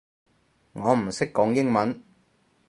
[0.73, 2.01] 我唔識講英文